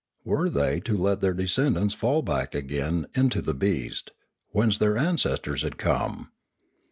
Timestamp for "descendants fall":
1.35-2.23